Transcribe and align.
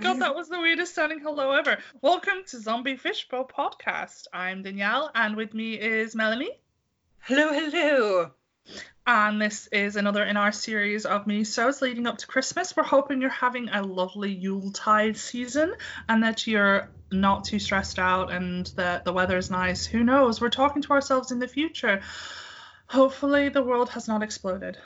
god, 0.00 0.20
that 0.20 0.34
was 0.34 0.48
the 0.48 0.58
weirdest 0.58 0.94
sounding 0.94 1.20
hello 1.20 1.52
ever. 1.52 1.76
Welcome 2.00 2.44
to 2.46 2.60
Zombie 2.60 2.96
Fishbowl 2.96 3.44
Podcast. 3.44 4.28
I'm 4.32 4.62
Danielle, 4.62 5.10
and 5.14 5.36
with 5.36 5.52
me 5.52 5.74
is 5.74 6.14
Melanie. 6.14 6.58
Hello, 7.18 7.52
hello. 7.52 8.30
And 9.06 9.42
this 9.42 9.66
is 9.66 9.96
another 9.96 10.24
in 10.24 10.38
our 10.38 10.52
series 10.52 11.04
of 11.04 11.26
mini-sodes 11.26 11.82
leading 11.82 12.06
up 12.06 12.16
to 12.18 12.26
Christmas. 12.26 12.74
We're 12.74 12.82
hoping 12.82 13.20
you're 13.20 13.28
having 13.28 13.68
a 13.68 13.82
lovely 13.82 14.32
Yuletide 14.32 15.18
season 15.18 15.74
and 16.08 16.22
that 16.22 16.46
you're 16.46 16.88
not 17.12 17.44
too 17.44 17.58
stressed 17.58 17.98
out 17.98 18.32
and 18.32 18.66
that 18.76 19.04
the 19.04 19.12
weather 19.12 19.36
is 19.36 19.50
nice. 19.50 19.84
Who 19.84 20.02
knows? 20.02 20.40
We're 20.40 20.48
talking 20.48 20.80
to 20.80 20.92
ourselves 20.92 21.30
in 21.30 21.40
the 21.40 21.48
future. 21.48 22.00
Hopefully, 22.86 23.50
the 23.50 23.62
world 23.62 23.90
has 23.90 24.08
not 24.08 24.22
exploded. 24.22 24.78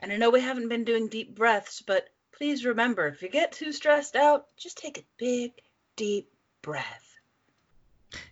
And 0.00 0.12
I 0.12 0.16
know 0.16 0.30
we 0.30 0.42
haven't 0.42 0.68
been 0.68 0.84
doing 0.84 1.08
deep 1.08 1.34
breaths, 1.34 1.82
but 1.82 2.08
please 2.36 2.64
remember 2.64 3.06
if 3.06 3.22
you 3.22 3.28
get 3.28 3.52
too 3.52 3.72
stressed 3.72 4.16
out, 4.16 4.46
just 4.56 4.78
take 4.78 4.98
a 4.98 5.04
big, 5.18 5.52
deep 5.96 6.30
breath. 6.62 7.18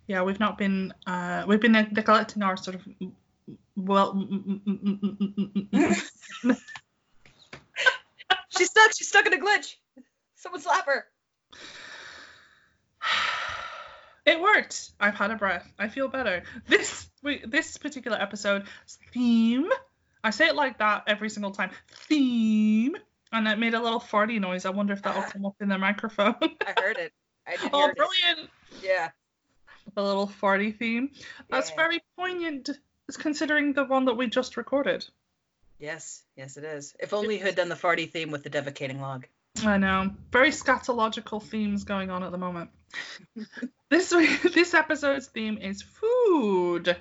Yeah, 0.07 0.23
we've 0.23 0.41
not 0.41 0.59
been, 0.59 0.93
uh, 1.07 1.45
we've 1.47 1.61
been 1.61 1.73
neglecting 1.73 2.43
our 2.43 2.57
sort 2.57 2.77
of 2.77 2.87
well. 3.77 4.15
she's 8.49 8.71
stuck. 8.71 8.93
She's 8.97 9.09
stuck 9.09 9.27
in 9.27 9.35
a 9.35 9.39
glitch. 9.39 9.77
Someone 10.37 10.61
slap 10.61 10.87
her. 10.87 11.07
It 14.25 14.41
worked. 14.41 14.93
I've 15.01 15.15
had 15.15 15.33
a 15.33 15.37
breath. 15.37 15.73
I 15.79 15.89
feel 15.89 16.07
better. 16.07 16.45
This 16.69 17.09
we, 17.23 17.43
this 17.45 17.77
particular 17.77 18.17
episode 18.21 18.65
theme. 19.13 19.69
I 20.23 20.31
say 20.31 20.47
it 20.47 20.55
like 20.55 20.79
that 20.79 21.05
every 21.09 21.29
single 21.29 21.51
time. 21.51 21.71
Theme, 22.09 22.97
and 23.33 23.49
it 23.49 23.59
made 23.59 23.75
a 23.75 23.81
little 23.81 24.01
farty 24.01 24.41
noise. 24.41 24.65
I 24.65 24.71
wonder 24.71 24.93
if 24.93 25.03
that'll 25.03 25.23
come 25.23 25.47
up 25.47 25.57
in 25.61 25.69
the 25.69 25.79
microphone. 25.79 26.37
I 26.43 26.75
heard 26.81 26.99
it. 26.99 27.13
I 27.47 27.57
oh, 27.73 27.93
brilliant! 27.97 28.51
It. 28.71 28.85
Yeah. 28.85 29.11
A 29.97 30.03
little 30.03 30.29
farty 30.29 30.77
theme. 30.77 31.11
That's 31.51 31.71
Yeah. 31.71 31.77
very 31.77 32.01
poignant, 32.17 32.71
considering 33.19 33.73
the 33.73 33.85
one 33.85 34.05
that 34.05 34.15
we 34.15 34.29
just 34.29 34.57
recorded. 34.57 35.05
Yes, 35.79 36.23
yes, 36.37 36.57
it 36.57 36.65
is. 36.65 36.95
If 37.01 37.13
only 37.13 37.39
you 37.39 37.45
had 37.45 37.57
done 37.57 37.69
the 37.69 37.75
farty 37.75 38.09
theme 38.09 38.31
with 38.31 38.45
the 38.45 38.51
defecating 38.51 39.01
log. 39.01 39.27
I 39.65 39.77
know. 39.79 40.11
Very 40.31 40.51
scatological 40.51 41.43
themes 41.43 41.85
going 41.85 42.11
on 42.11 42.23
at 42.23 42.31
the 42.31 42.39
moment. 42.39 42.71
this 43.91 44.11
this 44.11 44.75
episode's 44.75 45.27
theme 45.27 45.59
is 45.59 45.83
food. 45.83 46.97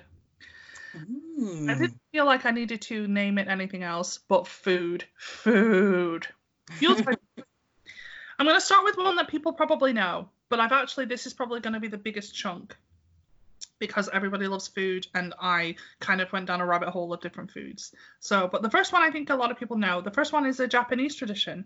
I 0.94 0.98
Mm. 1.42 1.78
didn't 1.78 2.00
feel 2.12 2.24
like 2.24 2.46
I 2.46 2.50
needed 2.50 2.82
to 2.82 3.06
name 3.08 3.38
it 3.38 3.48
anything 3.48 3.82
else 3.82 4.18
but 4.28 4.46
food. 4.46 5.04
Food. 5.16 6.26
I'm 8.38 8.46
going 8.46 8.58
to 8.58 8.64
start 8.64 8.84
with 8.84 8.96
one 8.96 9.16
that 9.16 9.28
people 9.28 9.52
probably 9.52 9.92
know, 9.92 10.28
but 10.48 10.60
I've 10.60 10.72
actually, 10.72 11.06
this 11.06 11.26
is 11.26 11.34
probably 11.34 11.60
going 11.60 11.74
to 11.74 11.80
be 11.80 11.88
the 11.88 11.98
biggest 11.98 12.34
chunk 12.34 12.76
because 13.78 14.08
everybody 14.12 14.46
loves 14.46 14.68
food 14.68 15.06
and 15.14 15.34
I 15.40 15.74
kind 16.00 16.20
of 16.20 16.32
went 16.32 16.46
down 16.46 16.60
a 16.60 16.66
rabbit 16.66 16.90
hole 16.90 17.12
of 17.12 17.20
different 17.20 17.50
foods. 17.50 17.92
So, 18.20 18.48
but 18.50 18.62
the 18.62 18.70
first 18.70 18.92
one 18.92 19.02
I 19.02 19.10
think 19.10 19.30
a 19.30 19.34
lot 19.34 19.50
of 19.50 19.58
people 19.58 19.76
know. 19.76 20.00
The 20.00 20.10
first 20.10 20.32
one 20.32 20.46
is 20.46 20.60
a 20.60 20.68
Japanese 20.68 21.16
tradition. 21.16 21.64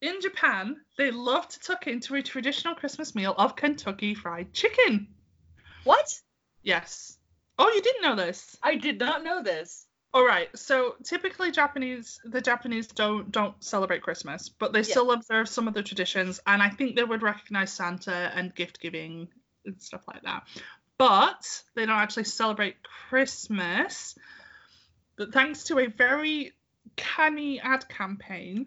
In 0.00 0.20
Japan, 0.20 0.76
they 0.98 1.10
love 1.10 1.48
to 1.48 1.60
tuck 1.60 1.86
into 1.86 2.14
a 2.14 2.22
traditional 2.22 2.74
Christmas 2.74 3.14
meal 3.14 3.34
of 3.36 3.56
Kentucky 3.56 4.14
Fried 4.14 4.52
Chicken. 4.52 5.08
What? 5.84 6.20
Yes. 6.62 7.18
Oh, 7.64 7.70
you 7.72 7.80
didn't 7.80 8.02
know 8.02 8.16
this? 8.16 8.56
I 8.60 8.74
did 8.74 8.98
not 8.98 9.22
know 9.22 9.40
this. 9.42 9.86
All 10.12 10.26
right. 10.26 10.48
So 10.58 10.96
typically 11.04 11.52
Japanese 11.52 12.20
the 12.24 12.40
Japanese 12.40 12.88
don't 12.88 13.30
don't 13.30 13.54
celebrate 13.62 14.02
Christmas, 14.02 14.48
but 14.48 14.72
they 14.72 14.80
Yeah. 14.80 14.94
still 14.94 15.12
observe 15.12 15.48
some 15.48 15.68
of 15.68 15.74
the 15.74 15.82
traditions 15.82 16.40
and 16.46 16.60
I 16.60 16.70
think 16.70 16.96
they 16.96 17.04
would 17.04 17.22
recognize 17.22 17.72
Santa 17.72 18.32
and 18.34 18.52
gift 18.54 18.80
giving 18.80 19.28
and 19.64 19.80
stuff 19.80 20.02
like 20.08 20.22
that. 20.22 20.46
But 20.98 21.62
they 21.74 21.86
don't 21.86 21.98
actually 21.98 22.24
celebrate 22.24 22.76
Christmas. 22.82 24.18
But 25.16 25.32
thanks 25.32 25.64
to 25.64 25.78
a 25.78 25.86
very 25.86 26.52
canny 26.96 27.60
ad 27.60 27.88
campaign, 27.88 28.66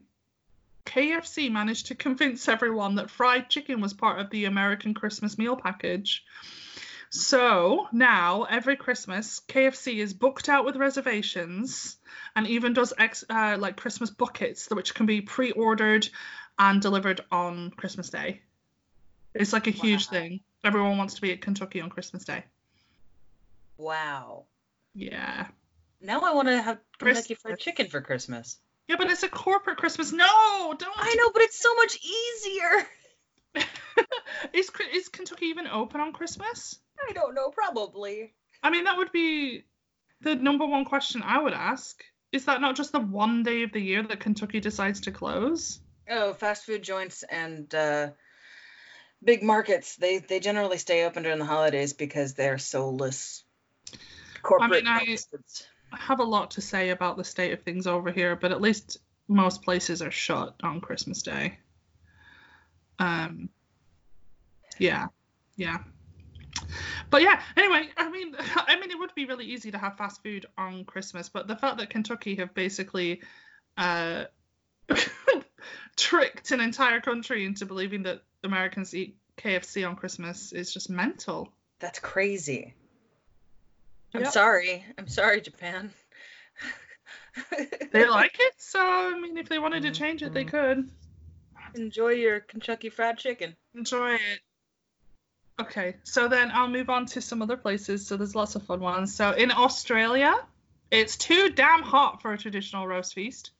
KFC 0.85 1.51
managed 1.51 1.88
to 1.88 1.95
convince 1.95 2.47
everyone 2.47 2.95
that 2.95 3.09
fried 3.09 3.50
chicken 3.50 3.81
was 3.81 3.94
part 3.94 4.19
of 4.19 4.29
the 4.29 4.45
American 4.45 4.94
Christmas 4.94 5.38
meal 5.38 5.57
package. 5.57 6.23
So 7.15 7.87
now 7.93 8.43
every 8.43 8.75
Christmas, 8.75 9.39
KFC 9.47 9.99
is 9.99 10.13
booked 10.13 10.49
out 10.49 10.65
with 10.65 10.75
reservations, 10.75 11.95
and 12.35 12.45
even 12.45 12.73
does 12.73 12.93
ex- 12.97 13.23
uh, 13.29 13.55
like 13.57 13.77
Christmas 13.77 14.09
buckets, 14.09 14.67
which 14.69 14.93
can 14.93 15.05
be 15.05 15.21
pre-ordered 15.21 16.09
and 16.59 16.81
delivered 16.81 17.21
on 17.31 17.71
Christmas 17.71 18.09
Day. 18.09 18.41
It's 19.33 19.53
like 19.53 19.67
a 19.67 19.71
huge 19.71 20.07
thing. 20.07 20.41
Everyone 20.65 20.97
wants 20.97 21.13
to 21.13 21.21
be 21.21 21.31
at 21.31 21.41
Kentucky 21.41 21.79
on 21.79 21.89
Christmas 21.89 22.25
Day. 22.25 22.43
Wow. 23.77 24.43
Yeah. 24.93 25.47
Now 26.01 26.19
I 26.19 26.33
want 26.33 26.49
to 26.49 26.61
have 26.61 26.79
Kentucky 26.97 27.35
Christmas. 27.35 27.41
Fried 27.41 27.59
Chicken 27.59 27.87
for 27.87 28.01
Christmas. 28.01 28.57
Yeah, 28.89 28.97
but 28.97 29.09
it's 29.09 29.23
a 29.23 29.29
corporate 29.29 29.77
Christmas. 29.77 30.11
No, 30.11 30.75
don't. 30.77 30.93
I 30.97 31.15
know, 31.15 31.31
but 31.31 31.43
it's 31.43 31.59
so 31.59 31.73
much 31.75 31.97
easier. 32.03 32.87
is 34.53 34.69
is 34.93 35.07
Kentucky 35.07 35.45
even 35.45 35.67
open 35.67 36.01
on 36.01 36.11
Christmas? 36.11 36.79
I 37.09 37.13
don't 37.13 37.35
know, 37.35 37.49
probably. 37.49 38.33
I 38.63 38.69
mean, 38.69 38.85
that 38.85 38.97
would 38.97 39.11
be 39.11 39.63
the 40.21 40.35
number 40.35 40.66
one 40.66 40.85
question 40.85 41.21
I 41.23 41.41
would 41.41 41.53
ask. 41.53 42.03
Is 42.31 42.45
that 42.45 42.61
not 42.61 42.75
just 42.75 42.91
the 42.91 42.99
one 42.99 43.43
day 43.43 43.63
of 43.63 43.71
the 43.71 43.79
year 43.79 44.03
that 44.03 44.19
Kentucky 44.19 44.59
decides 44.59 45.01
to 45.01 45.11
close? 45.11 45.79
Oh, 46.09 46.33
fast 46.33 46.66
food 46.66 46.83
joints 46.83 47.23
and 47.23 47.73
uh, 47.73 48.09
big 49.23 49.43
markets, 49.43 49.95
they, 49.95 50.19
they 50.19 50.39
generally 50.39 50.77
stay 50.77 51.05
open 51.05 51.23
during 51.23 51.39
the 51.39 51.45
holidays 51.45 51.93
because 51.93 52.33
they're 52.33 52.57
soulless 52.57 53.43
corporate 54.41 54.85
I- 54.87 55.05
bastards. 55.05 55.67
I 55.91 55.97
have 55.97 56.19
a 56.19 56.23
lot 56.23 56.51
to 56.51 56.61
say 56.61 56.89
about 56.89 57.16
the 57.16 57.23
state 57.23 57.53
of 57.53 57.61
things 57.61 57.87
over 57.87 58.11
here, 58.11 58.35
but 58.35 58.51
at 58.51 58.59
least 58.59 58.97
most 59.27 59.61
places 59.61 60.01
are 60.01 60.11
shut 60.11 60.55
on 60.61 60.81
Christmas 60.81 61.22
Day. 61.22 61.59
Um, 62.99 63.49
yeah, 64.77 65.07
yeah. 65.55 65.77
But 67.09 67.21
yeah, 67.21 67.41
anyway, 67.55 67.89
I 67.97 68.09
mean, 68.09 68.35
I 68.55 68.79
mean, 68.79 68.91
it 68.91 68.99
would 68.99 69.13
be 69.16 69.25
really 69.25 69.45
easy 69.45 69.71
to 69.71 69.77
have 69.77 69.97
fast 69.97 70.23
food 70.23 70.45
on 70.57 70.85
Christmas, 70.85 71.29
but 71.29 71.47
the 71.47 71.55
fact 71.55 71.77
that 71.77 71.89
Kentucky 71.89 72.35
have 72.35 72.53
basically 72.53 73.21
uh, 73.77 74.25
tricked 75.95 76.51
an 76.51 76.59
entire 76.61 77.01
country 77.01 77.45
into 77.45 77.66
believing 77.66 78.03
that 78.03 78.21
Americans 78.43 78.93
eat 78.93 79.17
KFC 79.38 79.88
on 79.88 79.95
Christmas 79.95 80.51
is 80.51 80.73
just 80.73 80.89
mental. 80.89 81.49
That's 81.79 81.99
crazy. 81.99 82.73
I'm 84.13 84.22
Yep. 84.22 84.31
sorry. 84.33 84.85
I'm 84.97 85.07
sorry, 85.07 85.41
Japan. 85.41 85.91
They 87.91 88.07
like 88.09 88.37
it, 88.39 88.53
so 88.57 88.79
I 88.79 89.19
mean, 89.19 89.37
if 89.37 89.49
they 89.49 89.59
wanted 89.59 89.83
to 89.83 89.91
change 89.91 90.23
it, 90.23 90.33
they 90.33 90.45
could. 90.45 90.89
Enjoy 91.75 92.09
your 92.09 92.39
Kentucky 92.39 92.89
Fried 92.89 93.17
Chicken. 93.17 93.55
enjoy 93.75 94.13
it. 94.13 94.39
Okay, 95.59 95.95
so 96.03 96.27
then 96.27 96.51
I'll 96.53 96.67
move 96.67 96.89
on 96.89 97.05
to 97.07 97.21
some 97.21 97.41
other 97.41 97.55
places. 97.55 98.05
So 98.05 98.17
there's 98.17 98.35
lots 98.35 98.55
of 98.55 98.63
fun 98.63 98.81
ones. 98.81 99.16
So 99.16 99.31
in 99.31 99.51
Australia, 99.51 100.35
it's 100.91 101.16
too 101.16 101.49
damn 101.49 101.81
hot 101.81 102.21
for 102.21 102.33
a 102.33 102.38
traditional 102.38 102.88
roast 102.88 103.13
feast. 103.13 103.51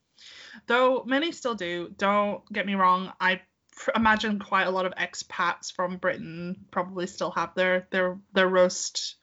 Though 0.68 1.04
many 1.06 1.32
still 1.32 1.56
do. 1.56 1.94
Don't 1.98 2.42
get 2.52 2.66
me 2.66 2.76
wrong. 2.76 3.14
I 3.20 3.42
pr- 3.76 3.92
imagine 3.96 4.40
quite 4.40 4.68
a 4.68 4.72
lot 4.72 4.86
of 4.86 4.94
expats 4.96 5.72
from 5.72 5.98
Britain 5.98 6.66
probably 6.72 7.08
still 7.08 7.32
have 7.32 7.56
their 7.56 7.88
their 7.92 8.18
their 8.34 8.48
roast 8.48 9.16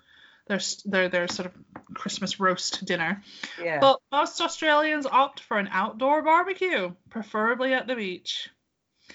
their 0.46 0.60
their 0.84 1.08
their 1.08 1.28
sort 1.28 1.46
of 1.46 1.52
Christmas 1.94 2.40
roast 2.40 2.84
dinner. 2.84 3.22
Yeah. 3.62 3.80
But 3.80 4.00
most 4.10 4.40
Australians 4.40 5.06
opt 5.06 5.40
for 5.40 5.58
an 5.58 5.68
outdoor 5.70 6.22
barbecue, 6.22 6.94
preferably 7.10 7.74
at 7.74 7.86
the 7.86 7.96
beach. 7.96 8.48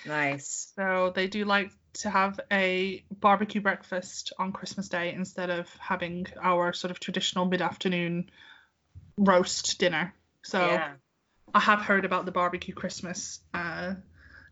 nice. 0.05 0.71
So 0.75 1.11
they 1.15 1.27
do 1.27 1.45
like 1.45 1.71
to 1.99 2.09
have 2.09 2.39
a 2.51 3.03
barbecue 3.11 3.61
breakfast 3.61 4.33
on 4.37 4.51
Christmas 4.51 4.89
Day 4.89 5.13
instead 5.13 5.49
of 5.49 5.69
having 5.77 6.27
our 6.41 6.73
sort 6.73 6.91
of 6.91 6.99
traditional 6.99 7.45
mid-afternoon 7.45 8.29
roast 9.17 9.79
dinner. 9.79 10.13
So 10.43 10.59
yeah. 10.59 10.93
I 11.53 11.59
have 11.59 11.81
heard 11.81 12.05
about 12.05 12.25
the 12.25 12.31
barbecue 12.31 12.73
Christmas, 12.73 13.39
uh, 13.53 13.95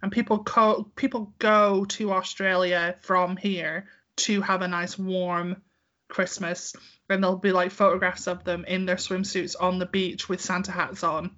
and 0.01 0.11
people 0.11 0.43
co- 0.43 0.89
people 0.95 1.33
go 1.39 1.85
to 1.85 2.13
Australia 2.13 2.95
from 3.01 3.37
here 3.37 3.87
to 4.17 4.41
have 4.41 4.61
a 4.61 4.67
nice 4.67 4.97
warm 4.97 5.61
Christmas, 6.07 6.75
and 7.09 7.23
there'll 7.23 7.37
be 7.37 7.51
like 7.51 7.71
photographs 7.71 8.27
of 8.27 8.43
them 8.43 8.65
in 8.65 8.85
their 8.85 8.95
swimsuits 8.95 9.55
on 9.59 9.79
the 9.79 9.85
beach 9.85 10.29
with 10.29 10.41
Santa 10.41 10.71
hats 10.71 11.03
on. 11.03 11.35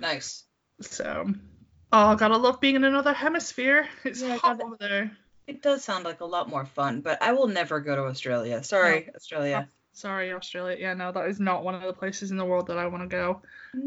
Nice. 0.00 0.44
So, 0.80 1.32
oh, 1.92 2.16
gotta 2.16 2.36
love 2.36 2.60
being 2.60 2.76
in 2.76 2.84
another 2.84 3.14
hemisphere. 3.14 3.88
It's 4.04 4.22
Yeah, 4.22 4.36
hot 4.36 4.60
over 4.60 4.76
there. 4.78 5.16
It 5.46 5.62
does 5.62 5.84
sound 5.84 6.04
like 6.04 6.20
a 6.20 6.24
lot 6.24 6.48
more 6.48 6.64
fun, 6.64 7.00
but 7.00 7.22
I 7.22 7.32
will 7.32 7.46
never 7.46 7.80
go 7.80 7.94
to 7.94 8.02
Australia. 8.02 8.62
Sorry, 8.64 9.08
Australia. 9.14 9.68
Sorry, 9.92 10.32
Australia. 10.32 10.76
Yeah, 10.78 10.94
no, 10.94 11.12
that 11.12 11.28
is 11.28 11.40
not 11.40 11.64
one 11.64 11.74
of 11.74 11.82
the 11.82 11.92
places 11.92 12.30
in 12.30 12.36
the 12.36 12.44
world 12.44 12.66
that 12.66 12.78
I 12.78 12.86
want 12.86 13.02
to 13.04 13.08
go. 13.08 13.42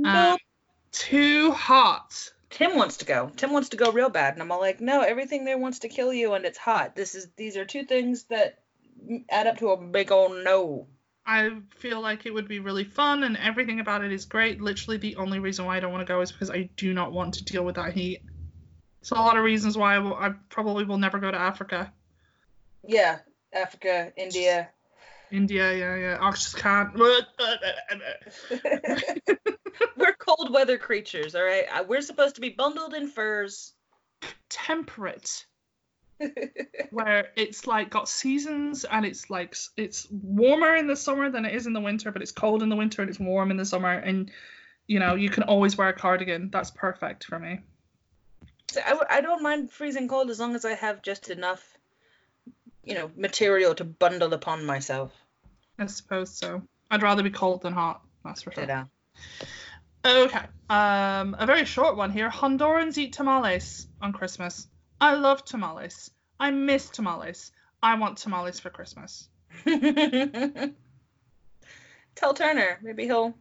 Um, 0.06 0.38
too 0.92 1.52
hot. 1.52 2.32
Tim 2.50 2.76
wants 2.76 2.98
to 2.98 3.06
go. 3.06 3.32
Tim 3.36 3.52
wants 3.52 3.70
to 3.70 3.78
go 3.78 3.92
real 3.92 4.10
bad, 4.10 4.34
and 4.34 4.42
I'm 4.42 4.52
all 4.52 4.60
like, 4.60 4.82
no, 4.82 5.02
everything 5.02 5.46
there 5.46 5.58
wants 5.58 5.80
to 5.80 5.90
kill 5.90 6.14
you, 6.14 6.34
and 6.34 6.46
it's 6.46 6.58
hot. 6.58 6.96
This 6.96 7.14
is 7.14 7.28
these 7.36 7.58
are 7.58 7.66
two 7.66 7.84
things 7.84 8.24
that 8.26 8.60
add 9.30 9.48
up 9.48 9.58
to 9.60 9.70
a 9.70 9.78
big 9.78 10.12
old 10.12 10.44
no. 10.44 10.88
I 11.26 11.52
feel 11.78 12.02
like 12.02 12.26
it 12.26 12.34
would 12.34 12.48
be 12.48 12.60
really 12.60 12.86
fun 12.86 13.24
and 13.24 13.38
everything 13.38 13.80
about 13.80 14.04
it 14.04 14.12
is 14.12 14.26
great. 14.26 14.62
Literally, 14.62 14.98
the 14.98 15.16
only 15.18 15.38
reason 15.38 15.66
why 15.66 15.78
I 15.78 15.80
don't 15.80 15.92
want 15.92 16.02
to 16.02 16.12
go 16.12 16.22
is 16.22 16.32
because 16.32 16.50
I 16.50 16.70
do 16.76 16.92
not 16.92 17.12
want 17.12 17.36
to 17.36 17.44
deal 17.44 17.64
with 17.64 17.76
that 17.76 17.94
heat. 17.94 18.24
So 19.02 19.16
a 19.16 19.22
lot 19.22 19.38
of 19.38 19.44
reasons 19.44 19.78
why 19.78 19.96
I, 19.96 20.00
will, 20.00 20.16
I 20.16 20.34
probably 20.50 20.84
will 20.84 20.98
never 20.98 21.20
go 21.20 21.32
to 21.32 21.38
Africa. 21.38 21.92
Yeah, 22.86 23.20
Africa, 23.54 24.12
India. 24.18 24.70
India, 25.32 25.78
yeah, 25.78 25.96
yeah. 25.96 26.18
I 26.20 26.32
just 26.32 26.58
can't. 26.58 26.98
We're 29.98 30.14
cold 30.18 30.52
weather 30.52 30.78
creatures, 30.78 31.36
all 31.36 31.44
right. 31.44 31.66
Uh, 31.74 31.84
we're 31.88 32.02
supposed 32.02 32.36
to 32.36 32.42
be 32.42 32.50
bundled 32.50 32.94
in 32.94 33.08
furs. 33.08 33.74
Temperate. 34.50 35.46
where 36.92 37.30
it's 37.36 37.66
like 37.66 37.90
got 37.90 38.10
seasons 38.10 38.84
and 38.84 39.06
it's 39.06 39.30
like 39.30 39.56
it's 39.78 40.06
warmer 40.12 40.76
in 40.76 40.88
the 40.88 40.96
summer 40.96 41.30
than 41.30 41.46
it 41.46 41.56
is 41.56 41.66
in 41.66 41.74
the 41.74 41.80
winter, 41.80 42.12
but 42.12 42.22
it's 42.22 42.32
cold 42.32 42.62
in 42.62 42.70
the 42.70 42.76
winter 42.76 43.02
and 43.02 43.10
it's 43.10 43.20
warm 43.20 43.52
in 43.52 43.58
the 43.58 43.66
summer, 43.66 43.94
and 43.94 44.32
you 44.88 45.00
know 45.00 45.16
you 45.16 45.30
can 45.30 45.44
always 45.44 45.78
wear 45.78 45.90
a 45.90 45.94
cardigan. 45.94 46.50
That's 46.52 46.72
perfect 46.72 47.24
for 47.24 47.40
me. 47.40 47.62
I, 48.78 49.00
I 49.10 49.22
don't 49.22 49.44
mind 49.44 49.72
freezing 49.72 50.08
cold 50.08 50.30
as 50.30 50.40
long 50.40 50.56
as 50.56 50.66
I 50.66 50.74
have 50.74 51.02
just 51.02 51.30
enough, 51.30 51.78
you 52.84 52.96
know, 52.96 53.12
material 53.16 53.76
to 53.76 53.84
bundle 53.84 54.34
upon 54.34 54.66
myself. 54.66 55.12
I 55.78 55.86
suppose 55.86 56.30
so. 56.30 56.62
I'd 56.92 57.04
rather 57.04 57.24
be 57.24 57.30
cold 57.30 57.62
than 57.62 57.74
hot. 57.74 58.02
That's 58.24 58.42
for 58.42 58.52
sure. 58.52 58.66
Yeah. 58.66 58.86
Okay. 60.06 60.46
Um, 60.70 61.36
a 61.40 61.46
very 61.46 61.66
short 61.66 61.96
one 61.98 62.12
here. 62.12 62.30
Hondurans 62.30 62.98
eat 62.98 63.14
tamales 63.14 63.88
on 64.02 64.14
Christmas. 64.14 64.68
I 65.00 65.16
love 65.16 65.46
tamales. 65.46 66.12
I 66.40 66.52
miss 66.52 66.90
tamales. 66.90 67.52
I 67.82 67.96
want 67.96 68.18
tamales 68.18 68.60
for 68.60 68.70
Christmas. 68.70 69.30
Tell 72.16 72.34
Turner. 72.34 72.80
Maybe 72.82 73.06
he'll, 73.06 73.34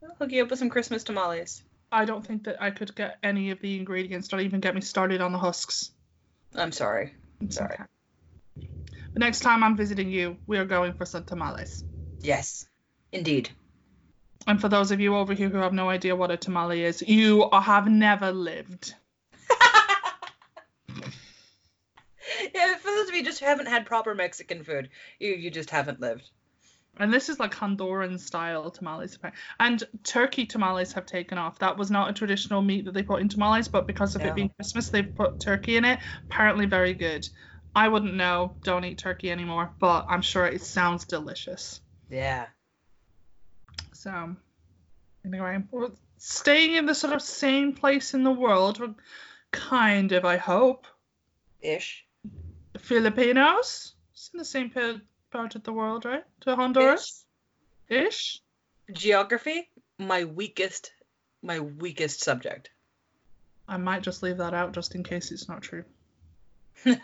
he'll 0.00 0.14
hook 0.18 0.32
you 0.32 0.42
up 0.44 0.50
with 0.50 0.58
some 0.58 0.70
Christmas 0.70 1.04
tamales. 1.04 1.62
I 1.96 2.04
don't 2.04 2.24
think 2.26 2.44
that 2.44 2.60
I 2.60 2.72
could 2.72 2.94
get 2.94 3.16
any 3.22 3.52
of 3.52 3.60
the 3.60 3.74
ingredients. 3.78 4.28
Don't 4.28 4.40
even 4.40 4.60
get 4.60 4.74
me 4.74 4.82
started 4.82 5.22
on 5.22 5.32
the 5.32 5.38
husks. 5.38 5.92
I'm 6.54 6.70
sorry. 6.70 7.14
I'm 7.40 7.50
sorry. 7.50 7.72
Okay. 7.72 7.84
But 9.14 9.20
next 9.20 9.40
time 9.40 9.64
I'm 9.64 9.78
visiting 9.78 10.10
you, 10.10 10.36
we 10.46 10.58
are 10.58 10.66
going 10.66 10.92
for 10.92 11.06
some 11.06 11.24
tamales. 11.24 11.84
Yes, 12.20 12.66
indeed. 13.12 13.48
And 14.46 14.60
for 14.60 14.68
those 14.68 14.90
of 14.90 15.00
you 15.00 15.16
over 15.16 15.32
here 15.32 15.48
who 15.48 15.56
have 15.56 15.72
no 15.72 15.88
idea 15.88 16.14
what 16.14 16.30
a 16.30 16.36
tamale 16.36 16.84
is, 16.84 17.00
you 17.00 17.48
have 17.50 17.88
never 17.88 18.30
lived. 18.30 18.94
yeah, 22.54 22.76
for 22.76 22.90
those 22.90 23.08
of 23.08 23.14
you 23.14 23.24
just 23.24 23.40
who 23.40 23.46
haven't 23.46 23.68
had 23.68 23.86
proper 23.86 24.14
Mexican 24.14 24.64
food, 24.64 24.90
you 25.18 25.32
you 25.32 25.50
just 25.50 25.70
haven't 25.70 26.00
lived. 26.00 26.28
And 26.98 27.12
this 27.12 27.28
is 27.28 27.38
like 27.38 27.54
Honduran 27.54 28.18
style 28.18 28.70
tamales. 28.70 29.18
And 29.60 29.82
turkey 30.02 30.46
tamales 30.46 30.92
have 30.94 31.04
taken 31.04 31.36
off. 31.36 31.58
That 31.58 31.76
was 31.76 31.90
not 31.90 32.08
a 32.08 32.12
traditional 32.12 32.62
meat 32.62 32.86
that 32.86 32.94
they 32.94 33.02
put 33.02 33.20
in 33.20 33.28
tamales, 33.28 33.68
but 33.68 33.86
because 33.86 34.16
of 34.16 34.22
it 34.22 34.34
being 34.34 34.50
Christmas, 34.56 34.88
they've 34.88 35.14
put 35.14 35.40
turkey 35.40 35.76
in 35.76 35.84
it. 35.84 35.98
Apparently, 36.30 36.66
very 36.66 36.94
good. 36.94 37.28
I 37.74 37.88
wouldn't 37.88 38.14
know. 38.14 38.56
Don't 38.64 38.84
eat 38.84 38.96
turkey 38.96 39.30
anymore, 39.30 39.70
but 39.78 40.06
I'm 40.08 40.22
sure 40.22 40.46
it 40.46 40.62
sounds 40.62 41.04
delicious. 41.04 41.80
Yeah. 42.08 42.46
So, 43.92 44.34
anyway, 45.24 45.58
we're 45.70 45.90
staying 46.16 46.76
in 46.76 46.86
the 46.86 46.94
sort 46.94 47.12
of 47.12 47.20
same 47.20 47.74
place 47.74 48.14
in 48.14 48.24
the 48.24 48.30
world. 48.30 48.80
Kind 49.50 50.12
of, 50.12 50.24
I 50.24 50.38
hope. 50.38 50.86
Ish. 51.60 52.06
Filipinos. 52.78 53.94
It's 54.12 54.30
in 54.32 54.38
the 54.38 54.44
same 54.46 54.70
part 55.36 55.54
of 55.54 55.62
the 55.64 55.72
world, 55.72 56.06
right? 56.06 56.24
To 56.40 56.56
Honduras. 56.56 57.26
Ish. 57.90 58.40
Geography, 58.90 59.68
my 59.98 60.24
weakest, 60.24 60.92
my 61.42 61.60
weakest 61.60 62.22
subject. 62.22 62.70
I 63.68 63.76
might 63.76 64.02
just 64.02 64.22
leave 64.22 64.38
that 64.38 64.54
out 64.54 64.72
just 64.72 64.94
in 64.94 65.02
case 65.02 65.30
it's 65.32 65.46
not 65.46 65.60
true. 65.60 65.84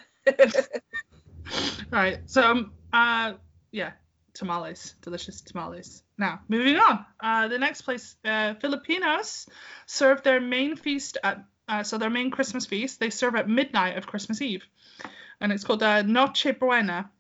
right. 1.91 2.21
So, 2.25 2.43
um, 2.43 2.73
uh, 2.93 3.35
yeah, 3.71 3.93
tamales, 4.33 4.95
delicious 5.03 5.43
tamales. 5.43 6.03
Now, 6.17 6.41
moving 6.49 6.77
on. 6.77 7.05
Uh, 7.21 7.49
the 7.49 7.59
next 7.59 7.83
place, 7.83 8.17
uh, 8.25 8.55
Filipinos 8.55 9.47
serve 9.85 10.23
their 10.23 10.41
main 10.41 10.77
feast 10.77 11.19
at, 11.23 11.45
uh, 11.69 11.83
so 11.83 11.99
their 11.99 12.09
main 12.09 12.31
Christmas 12.31 12.65
feast, 12.65 12.99
they 12.99 13.11
serve 13.11 13.35
at 13.35 13.47
midnight 13.47 13.99
of 13.99 14.07
Christmas 14.07 14.41
Eve. 14.41 14.65
And 15.39 15.53
it's 15.53 15.65
called 15.65 15.83
uh, 15.83 16.01
Noche 16.01 16.59
Buena, 16.59 17.11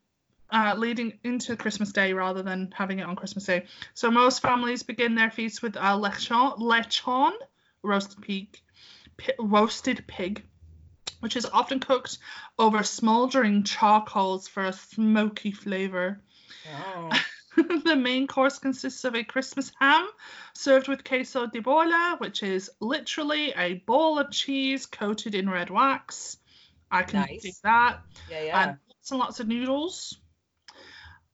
uh, 0.53 0.75
leading 0.77 1.19
into 1.25 1.57
Christmas 1.57 1.93
Day 1.93 2.13
rather 2.13 2.43
than 2.43 2.73
having 2.77 2.99
it 2.99 3.07
on 3.07 3.17
Christmas 3.17 3.45
Day. 3.45 3.65
So 3.95 4.11
most 4.11 4.43
families 4.43 4.83
begin 4.83 5.15
their 5.15 5.31
feast 5.31 5.63
with 5.63 5.77
a 5.77 5.97
lechon, 5.97 6.59
lechon 6.59 7.33
roasted 7.83 8.23
pig, 8.23 8.61
pi- 9.17 9.35
roasted 9.39 10.05
pig, 10.07 10.45
which 11.21 11.37
is 11.37 11.47
often 11.47 11.81
cooked 11.81 12.19
over 12.59 12.83
smoldering 12.83 13.65
charcoals 13.65 14.47
for 14.47 14.65
a 14.67 14.73
smoky 14.73 15.53
flavor. 15.53 16.21
Oh. 16.71 17.11
the 17.85 17.97
main 17.97 18.27
course 18.27 18.59
consists 18.59 19.05
of 19.05 19.15
a 19.15 19.25
Christmas 19.25 19.73
ham 19.81 20.09
served 20.55 20.89
with 20.89 21.05
queso 21.05 21.47
de 21.47 21.61
bola, 21.61 22.17
which 22.19 22.43
is 22.43 22.71
literally 22.81 23.53
a 23.57 23.75
ball 23.75 24.19
of 24.19 24.31
cheese 24.31 24.87
coated 24.87 25.35
in 25.35 25.49
red 25.49 25.71
wax. 25.71 26.39
I 26.91 27.03
can 27.03 27.21
nice. 27.21 27.43
do 27.43 27.51
that. 27.65 28.01
Yeah, 28.31 28.43
yeah. 28.43 28.63
And 28.63 28.79
lots 28.89 29.11
and 29.11 29.21
lots 29.21 29.41
of 29.41 29.49
noodles. 29.49 30.19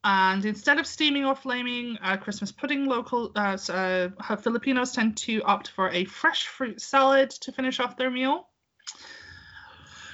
And 0.03 0.45
instead 0.45 0.79
of 0.79 0.87
steaming 0.87 1.25
or 1.25 1.35
flaming 1.35 1.97
uh, 2.01 2.17
Christmas 2.17 2.51
pudding, 2.51 2.85
local 2.85 3.31
uh, 3.35 3.57
uh, 3.69 4.35
Filipinos 4.37 4.93
tend 4.93 5.17
to 5.17 5.41
opt 5.43 5.69
for 5.69 5.89
a 5.89 6.05
fresh 6.05 6.47
fruit 6.47 6.81
salad 6.81 7.31
to 7.41 7.51
finish 7.51 7.79
off 7.79 7.97
their 7.97 8.09
meal. 8.09 8.47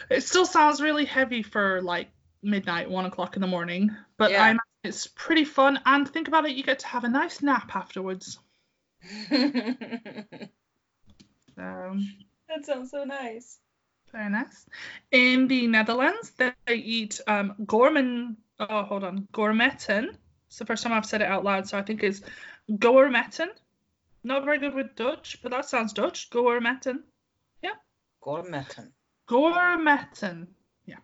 It 0.09 0.21
still 0.21 0.45
sounds 0.45 0.81
really 0.81 1.05
heavy 1.05 1.43
for 1.43 1.81
like 1.81 2.09
midnight, 2.41 2.89
one 2.89 3.05
o'clock 3.05 3.35
in 3.35 3.41
the 3.41 3.47
morning, 3.47 3.95
but 4.17 4.31
yeah. 4.31 4.43
I'm 4.43 4.59
it's 4.85 5.07
pretty 5.07 5.45
fun, 5.45 5.79
and 5.85 6.07
think 6.07 6.27
about 6.27 6.45
it, 6.45 6.55
you 6.55 6.63
get 6.63 6.79
to 6.79 6.87
have 6.87 7.03
a 7.03 7.09
nice 7.09 7.41
nap 7.41 7.75
afterwards. 7.75 8.37
um, 9.31 9.67
that 11.57 12.63
sounds 12.63 12.91
so 12.91 13.03
nice. 13.03 13.57
Very 14.11 14.29
nice. 14.29 14.65
In 15.11 15.47
the 15.47 15.65
Netherlands, 15.67 16.31
they 16.37 16.53
eat 16.75 17.19
um, 17.27 17.55
gourmet. 17.65 18.35
Oh, 18.59 18.83
hold 18.83 19.03
on, 19.03 19.27
gourmetten. 19.33 20.15
It's 20.47 20.57
the 20.57 20.65
first 20.65 20.83
time 20.83 20.93
I've 20.93 21.05
said 21.05 21.21
it 21.21 21.27
out 21.27 21.43
loud, 21.43 21.67
so 21.67 21.77
I 21.77 21.81
think 21.81 22.03
it's 22.03 22.21
gourmetten. 22.71 23.49
Not 24.23 24.45
very 24.45 24.59
good 24.59 24.73
with 24.73 24.95
Dutch, 24.95 25.41
but 25.41 25.51
that 25.51 25.65
sounds 25.65 25.93
Dutch. 25.93 26.29
Gourmetten. 26.29 26.99
Yeah. 27.61 27.73
Gourmetten. 28.23 28.91
Gourmetten. 29.27 30.47
Yeah. 30.85 30.97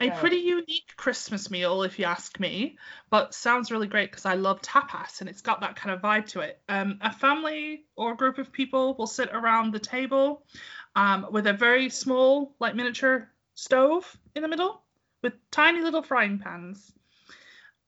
A 0.00 0.10
pretty 0.12 0.36
unique 0.36 0.94
Christmas 0.96 1.50
meal, 1.50 1.82
if 1.82 1.98
you 1.98 2.04
ask 2.04 2.38
me, 2.38 2.78
but 3.10 3.34
sounds 3.34 3.70
really 3.70 3.88
great 3.88 4.10
because 4.10 4.26
I 4.26 4.34
love 4.34 4.62
tapas 4.62 5.20
and 5.20 5.28
it's 5.28 5.42
got 5.42 5.60
that 5.60 5.76
kind 5.76 5.94
of 5.94 6.00
vibe 6.00 6.26
to 6.28 6.40
it. 6.40 6.60
Um, 6.68 6.98
a 7.00 7.12
family 7.12 7.84
or 7.96 8.14
group 8.14 8.38
of 8.38 8.52
people 8.52 8.94
will 8.94 9.08
sit 9.08 9.30
around 9.32 9.72
the 9.72 9.80
table 9.80 10.46
um, 10.94 11.26
with 11.30 11.48
a 11.48 11.52
very 11.52 11.90
small, 11.90 12.54
like 12.60 12.76
miniature 12.76 13.28
stove 13.54 14.16
in 14.36 14.42
the 14.42 14.48
middle 14.48 14.83
with 15.24 15.50
tiny 15.50 15.80
little 15.80 16.02
frying 16.02 16.38
pans. 16.38 16.92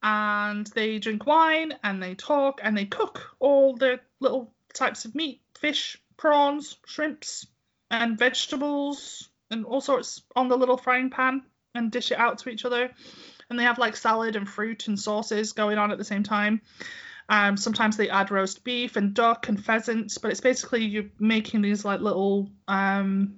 And 0.03 0.67
they 0.67 0.99
drink 0.99 1.25
wine 1.25 1.73
and 1.83 2.03
they 2.03 2.15
talk 2.15 2.59
and 2.61 2.77
they 2.77 2.85
cook 2.85 3.35
all 3.39 3.75
the 3.77 3.99
little 4.19 4.53
types 4.73 5.05
of 5.05 5.15
meat 5.15 5.41
fish, 5.57 5.97
prawns, 6.17 6.77
shrimps, 6.85 7.47
and 7.89 8.17
vegetables 8.17 9.29
and 9.49 9.65
all 9.65 9.81
sorts 9.81 10.21
on 10.35 10.49
the 10.49 10.57
little 10.57 10.77
frying 10.77 11.09
pan 11.09 11.43
and 11.73 11.91
dish 11.91 12.11
it 12.11 12.19
out 12.19 12.39
to 12.39 12.49
each 12.49 12.65
other. 12.65 12.91
And 13.49 13.57
they 13.57 13.63
have 13.63 13.77
like 13.77 13.95
salad 13.95 14.35
and 14.35 14.47
fruit 14.47 14.87
and 14.87 14.99
sauces 14.99 15.53
going 15.53 15.77
on 15.77 15.91
at 15.91 15.97
the 15.97 16.03
same 16.03 16.23
time. 16.23 16.61
Um, 17.29 17.57
sometimes 17.57 17.97
they 17.97 18.09
add 18.09 18.31
roast 18.31 18.63
beef 18.63 18.95
and 18.95 19.13
duck 19.13 19.47
and 19.47 19.63
pheasants, 19.63 20.17
but 20.17 20.31
it's 20.31 20.41
basically 20.41 20.85
you're 20.85 21.11
making 21.19 21.61
these 21.61 21.85
like 21.85 22.01
little 22.01 22.49
um, 22.67 23.37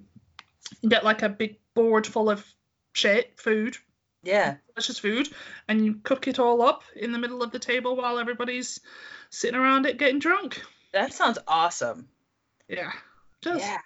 you 0.80 0.88
get 0.88 1.04
like 1.04 1.22
a 1.22 1.28
big 1.28 1.56
board 1.74 2.06
full 2.06 2.30
of 2.30 2.44
shit 2.92 3.38
food. 3.38 3.76
Yeah. 4.22 4.56
Delicious 4.74 4.98
food, 4.98 5.28
and 5.68 5.84
you 5.84 5.94
cook 6.02 6.28
it 6.28 6.38
all 6.38 6.62
up 6.62 6.82
in 6.94 7.12
the 7.12 7.18
middle 7.18 7.42
of 7.42 7.52
the 7.52 7.58
table 7.58 7.96
while 7.96 8.18
everybody's 8.18 8.80
sitting 9.30 9.58
around 9.58 9.86
it 9.86 9.98
getting 9.98 10.18
drunk. 10.18 10.62
That 10.92 11.12
sounds 11.12 11.38
awesome. 11.46 12.08
Yeah. 12.68 12.92
Just, 13.40 13.64
yeah. 13.64 13.78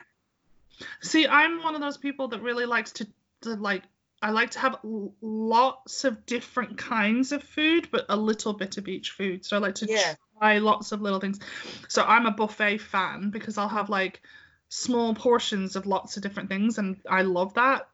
See, 1.00 1.26
I'm 1.26 1.62
one 1.62 1.74
of 1.74 1.80
those 1.80 1.96
people 1.96 2.28
that 2.28 2.42
really 2.42 2.66
likes 2.66 2.92
to, 2.92 3.06
to 3.42 3.54
like 3.54 3.84
I 4.24 4.30
like 4.30 4.52
to 4.52 4.58
have 4.60 4.78
lots 5.20 6.04
of 6.04 6.24
different 6.24 6.78
kinds 6.78 7.30
of 7.30 7.42
food, 7.42 7.88
but 7.92 8.06
a 8.08 8.16
little 8.16 8.54
bit 8.54 8.78
of 8.78 8.88
each 8.88 9.10
food. 9.10 9.44
So 9.44 9.54
I 9.54 9.60
like 9.60 9.74
to 9.76 9.86
yeah. 9.86 10.14
try 10.38 10.58
lots 10.58 10.92
of 10.92 11.02
little 11.02 11.20
things. 11.20 11.40
So 11.88 12.02
I'm 12.02 12.24
a 12.24 12.30
buffet 12.30 12.78
fan 12.78 13.28
because 13.28 13.58
I'll 13.58 13.68
have 13.68 13.90
like 13.90 14.22
small 14.70 15.14
portions 15.14 15.76
of 15.76 15.84
lots 15.84 16.16
of 16.16 16.22
different 16.22 16.48
things, 16.48 16.78
and 16.78 16.96
I 17.06 17.20
love 17.20 17.52
that. 17.54 17.86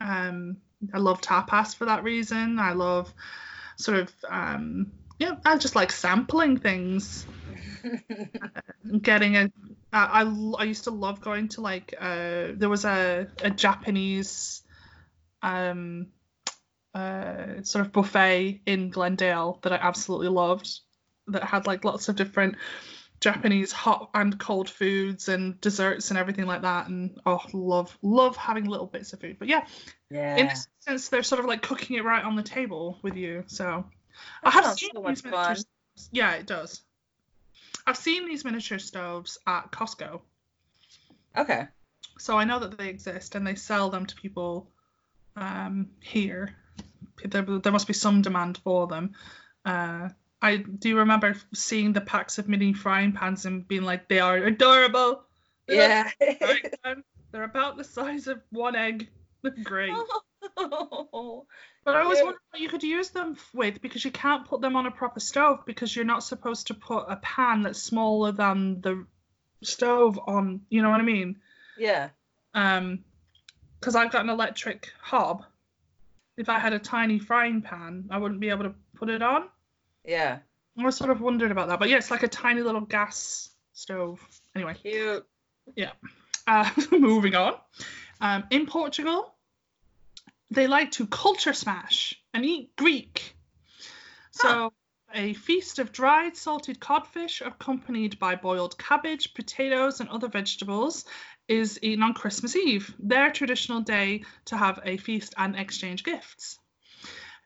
Um, 0.00 0.56
I 0.92 0.98
love 0.98 1.20
tapas 1.20 1.74
for 1.74 1.86
that 1.86 2.04
reason. 2.04 2.58
I 2.58 2.72
love 2.72 3.12
sort 3.76 3.98
of 3.98 4.12
um, 4.28 4.92
yeah, 5.18 5.36
I 5.44 5.58
just 5.58 5.76
like 5.76 5.92
sampling 5.92 6.58
things. 6.58 7.26
getting 9.02 9.36
a 9.36 9.50
I, 9.92 10.22
I, 10.22 10.54
I 10.58 10.64
used 10.64 10.84
to 10.84 10.90
love 10.90 11.20
going 11.20 11.48
to 11.48 11.60
like 11.60 11.94
uh 11.98 12.48
there 12.54 12.68
was 12.68 12.84
a, 12.84 13.26
a 13.42 13.50
Japanese 13.50 14.62
um 15.42 16.08
uh 16.94 17.62
sort 17.62 17.86
of 17.86 17.92
buffet 17.92 18.60
in 18.66 18.90
Glendale 18.90 19.58
that 19.62 19.72
I 19.72 19.76
absolutely 19.76 20.28
loved 20.28 20.80
that 21.28 21.44
had 21.44 21.66
like 21.66 21.84
lots 21.84 22.08
of 22.08 22.16
different 22.16 22.56
Japanese 23.20 23.70
hot 23.70 24.10
and 24.14 24.38
cold 24.38 24.68
foods 24.68 25.28
and 25.28 25.60
desserts 25.60 26.10
and 26.10 26.18
everything 26.18 26.46
like 26.46 26.62
that 26.62 26.88
and 26.88 27.20
oh 27.26 27.42
love 27.52 27.96
love 28.02 28.36
having 28.36 28.64
little 28.64 28.86
bits 28.86 29.12
of 29.12 29.20
food 29.20 29.36
but 29.38 29.48
yeah 29.48 29.66
yeah 30.10 30.36
in 30.36 30.46
a 30.46 30.56
sense 30.80 31.08
they're 31.08 31.22
sort 31.22 31.38
of 31.38 31.46
like 31.46 31.62
cooking 31.62 31.96
it 31.96 32.04
right 32.04 32.24
on 32.24 32.36
the 32.36 32.42
table 32.42 32.98
with 33.02 33.16
you 33.16 33.44
so 33.46 33.84
That 34.42 34.54
I 34.54 34.60
have 34.62 34.78
seen 34.78 34.90
so 34.94 35.02
these 35.06 35.22
miniature 35.24 35.54
fun. 35.54 35.64
Yeah, 36.12 36.32
it 36.32 36.46
does. 36.46 36.82
I've 37.86 37.96
seen 37.96 38.26
these 38.26 38.44
miniature 38.44 38.78
stoves 38.78 39.38
at 39.46 39.70
Costco, 39.70 40.20
okay 41.36 41.68
so 42.20 42.36
I 42.36 42.44
know 42.44 42.58
that 42.58 42.76
they 42.76 42.88
exist 42.88 43.34
and 43.34 43.46
they 43.46 43.54
sell 43.54 43.88
them 43.88 44.04
to 44.06 44.14
people 44.14 44.68
um, 45.36 45.88
here. 46.00 46.54
There, 47.24 47.42
there 47.42 47.72
must 47.72 47.86
be 47.86 47.94
some 47.94 48.20
demand 48.20 48.58
for 48.58 48.86
them. 48.86 49.14
Uh, 49.64 50.10
I 50.42 50.56
do 50.56 50.98
remember 50.98 51.36
seeing 51.54 51.92
the 51.92 52.00
packs 52.00 52.38
of 52.38 52.48
mini 52.48 52.72
frying 52.72 53.12
pans 53.12 53.44
and 53.46 53.66
being 53.66 53.82
like, 53.82 54.08
they 54.08 54.20
are 54.20 54.36
adorable. 54.36 55.22
They 55.66 55.76
look 55.76 55.90
yeah. 56.40 56.70
They're 57.32 57.44
about 57.44 57.76
the 57.76 57.84
size 57.84 58.26
of 58.26 58.40
one 58.50 58.74
egg. 58.74 59.08
They're 59.42 59.52
great. 59.62 59.92
But 60.56 61.96
I 61.96 62.02
always 62.02 62.18
Okay. 62.18 62.24
wondered 62.24 62.40
what 62.50 62.60
you 62.60 62.68
could 62.68 62.82
use 62.82 63.10
them 63.10 63.36
with 63.54 63.80
because 63.80 64.04
you 64.04 64.10
can't 64.10 64.46
put 64.46 64.60
them 64.60 64.76
on 64.76 64.86
a 64.86 64.90
proper 64.90 65.20
stove 65.20 65.60
because 65.64 65.94
you're 65.94 66.04
not 66.04 66.22
supposed 66.22 66.66
to 66.68 66.74
put 66.74 67.06
a 67.08 67.16
pan 67.16 67.62
that's 67.62 67.82
smaller 67.82 68.32
than 68.32 68.80
the 68.82 69.06
stove 69.62 70.18
on. 70.26 70.62
You 70.68 70.82
know 70.82 70.90
what 70.90 71.00
I 71.00 71.04
mean? 71.04 71.36
yeah 71.78 72.10
Um, 72.54 73.04
because 73.78 73.96
I've 73.96 74.12
got 74.12 74.22
an 74.24 74.30
electric 74.30 74.92
hob. 75.00 75.44
If 76.36 76.48
I 76.48 76.58
had 76.58 76.72
a 76.74 76.78
tiny 76.78 77.18
frying 77.18 77.62
pan, 77.62 78.08
I 78.10 78.18
wouldn't 78.18 78.40
be 78.40 78.50
able 78.50 78.64
to 78.64 78.74
put 78.94 79.08
it 79.08 79.22
on. 79.22 79.48
Yeah 80.04 80.38
I 80.78 80.84
was 80.84 80.96
sort 80.96 81.10
of 81.10 81.20
wondering 81.20 81.52
about 81.52 81.68
that, 81.68 81.78
but 81.78 81.88
yeah, 81.88 81.96
it's 81.96 82.10
like 82.10 82.22
a 82.22 82.28
tiny 82.28 82.62
little 82.62 82.80
gas 82.80 83.50
stove. 83.72 84.20
Anyway, 84.54 84.74
cute 84.80 85.26
uh, 86.46 86.70
moving 86.92 87.34
on. 87.34 87.54
Um, 88.20 88.44
in 88.50 88.66
Portugal, 88.66 89.34
they 90.50 90.66
like 90.66 90.92
to 90.92 91.06
culture 91.06 91.52
smash 91.52 92.14
and 92.34 92.44
eat 92.44 92.76
Greek. 92.76 93.34
So, 94.32 94.72
a 95.12 95.34
feast 95.34 95.78
of 95.78 95.92
dried 95.92 96.36
salted 96.36 96.78
codfish 96.78 97.40
accompanied 97.40 98.18
by 98.18 98.36
boiled 98.36 98.78
cabbage, 98.78 99.34
potatoes, 99.34 100.00
and 100.00 100.08
other 100.08 100.28
vegetables 100.28 101.04
is 101.48 101.78
eaten 101.82 102.02
on 102.02 102.14
Christmas 102.14 102.54
Eve, 102.54 102.94
their 102.98 103.30
traditional 103.30 103.80
day 103.80 104.24
to 104.46 104.56
have 104.56 104.80
a 104.84 104.96
feast 104.98 105.34
and 105.36 105.56
exchange 105.56 106.04
gifts. 106.04 106.58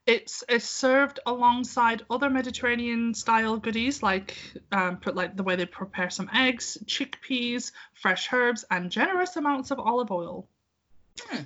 It's, 0.07 0.45
it's 0.49 0.69
served 0.69 1.21
alongside 1.25 2.03
other 2.11 2.29
Mediterranean 2.29 3.15
style 3.15 3.57
goodies 3.57 4.03
like 4.03 4.37
um, 4.71 4.99
put 4.99 5.15
like 5.15 5.37
the 5.37 5.43
way 5.43 5.57
they 5.57 5.67
prepare 5.67 6.11
some 6.11 6.31
eggs, 6.35 6.77
chickpeas, 6.85 7.73
fresh 7.95 8.31
herbs, 8.33 8.65
and 8.71 8.91
generous 8.91 9.37
amounts 9.37 9.71
of 9.71 9.79
olive 9.79 10.11
oil. 10.11 10.47
Hmm. 11.21 11.43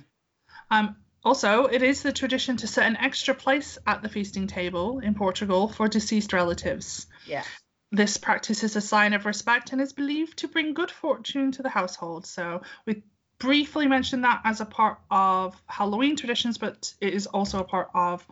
Um, 0.71 0.95
also, 1.23 1.65
it 1.65 1.83
is 1.83 2.01
the 2.01 2.13
tradition 2.13 2.57
to 2.57 2.67
set 2.67 2.85
an 2.85 2.97
extra 2.97 3.33
place 3.33 3.77
at 3.85 4.01
the 4.01 4.09
feasting 4.09 4.47
table 4.47 4.99
in 4.99 5.15
Portugal 5.15 5.67
for 5.67 5.87
deceased 5.87 6.33
relatives. 6.33 7.07
yeah 7.25 7.43
This 7.91 8.17
practice 8.17 8.63
is 8.63 8.75
a 8.75 8.81
sign 8.81 9.13
of 9.13 9.25
respect 9.25 9.73
and 9.73 9.81
is 9.81 9.93
believed 9.93 10.37
to 10.39 10.47
bring 10.47 10.73
good 10.73 10.91
fortune 10.91 11.51
to 11.53 11.63
the 11.63 11.69
household. 11.69 12.25
So 12.25 12.61
we 12.85 13.03
briefly 13.39 13.87
mentioned 13.87 14.23
that 14.23 14.41
as 14.43 14.61
a 14.61 14.65
part 14.65 14.99
of 15.09 15.59
Halloween 15.67 16.15
traditions, 16.15 16.57
but 16.57 16.93
it 17.01 17.13
is 17.13 17.27
also 17.27 17.59
a 17.59 17.63
part 17.63 17.89
of 17.93 18.25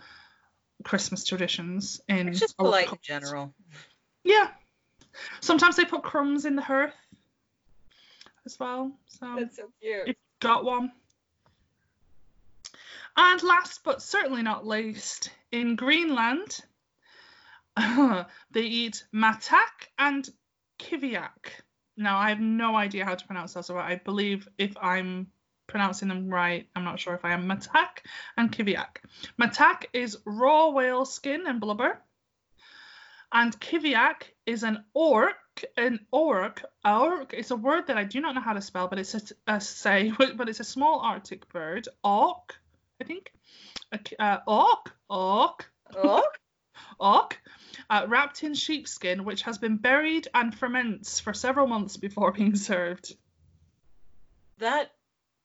Christmas 0.83 1.23
traditions. 1.25 2.01
In 2.07 2.29
it's 2.29 2.39
just 2.39 2.57
polite 2.57 2.91
in 2.91 2.97
general 3.01 3.53
Yeah. 4.23 4.49
Sometimes 5.39 5.75
they 5.75 5.85
put 5.85 6.03
crumbs 6.03 6.45
in 6.45 6.55
the 6.55 6.61
hearth 6.61 6.93
as 8.45 8.59
well. 8.59 8.91
So 9.07 9.35
that's 9.39 9.55
so 9.55 9.69
cute 9.81 10.01
if 10.01 10.07
you've 10.07 10.39
got 10.39 10.63
one. 10.63 10.91
And 13.15 13.41
last 13.41 13.81
but 13.83 14.01
certainly 14.01 14.43
not 14.43 14.67
least, 14.67 15.31
in 15.51 15.75
Greenland, 15.75 16.59
they 18.51 18.61
eat 18.61 19.03
matak 19.13 19.89
and 19.97 20.29
kiviak. 20.77 21.63
Now, 21.97 22.17
I 22.17 22.29
have 22.29 22.39
no 22.39 22.75
idea 22.75 23.05
how 23.05 23.15
to 23.15 23.25
pronounce 23.25 23.53
those, 23.53 23.65
so 23.65 23.77
I 23.77 23.95
believe 23.95 24.47
if 24.57 24.77
I'm 24.79 25.27
pronouncing 25.65 26.07
them 26.07 26.29
right, 26.29 26.69
I'm 26.75 26.83
not 26.83 26.99
sure 26.99 27.15
if 27.15 27.25
I 27.25 27.33
am 27.33 27.47
matak 27.47 28.03
and 28.37 28.51
kiviak. 28.51 28.97
Matak 29.41 29.85
is 29.93 30.17
raw 30.23 30.69
whale 30.69 31.05
skin 31.05 31.45
and 31.47 31.59
blubber, 31.59 31.99
and 33.33 33.59
kiviak 33.59 34.23
is 34.45 34.63
an 34.63 34.85
auk. 34.95 35.35
An 35.75 36.05
auk, 36.13 36.61
auk 36.85 37.33
is 37.33 37.49
a 37.49 37.55
word 37.55 37.87
that 37.87 37.97
I 37.97 38.03
do 38.03 38.21
not 38.21 38.35
know 38.35 38.41
how 38.41 38.53
to 38.53 38.61
spell, 38.61 38.87
but 38.87 38.99
it's 38.99 39.15
a, 39.15 39.21
a 39.47 39.59
say, 39.59 40.13
but 40.35 40.49
it's 40.49 40.59
a 40.59 40.63
small 40.63 40.99
Arctic 40.99 41.49
bird. 41.49 41.87
Auk, 42.03 42.55
I 43.01 43.05
think. 43.05 43.33
Uh, 44.19 44.37
auk, 44.47 44.93
auk, 45.09 45.65
oh 45.95 46.23
auk, 46.99 47.39
uh, 47.89 48.05
wrapped 48.07 48.43
in 48.43 48.53
sheepskin, 48.53 49.23
which 49.23 49.43
has 49.43 49.57
been 49.57 49.77
buried 49.77 50.27
and 50.33 50.53
ferments 50.53 51.19
for 51.19 51.33
several 51.33 51.67
months 51.67 51.97
before 51.97 52.31
being 52.39 52.55
served. 52.55 53.15
that 54.57 54.91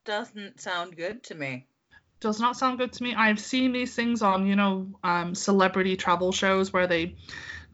doesn't 0.05 0.61
sound 0.61 0.97
good 0.97 1.23
to 1.23 1.35
me 1.35 1.67
Does 2.21 2.41
not 2.41 2.57
sound 2.57 2.79
good 2.79 2.93
to 2.95 3.03
me. 3.03 3.15
I've 3.15 3.41
seen 3.41 3.73
these 3.73 3.95
things 3.95 4.23
on, 4.23 4.47
you 4.47 4.57
know, 4.57 4.89
um, 5.03 5.35
celebrity 5.35 5.97
travel 5.97 6.33
shows 6.33 6.73
where 6.73 6.87
they 6.87 7.17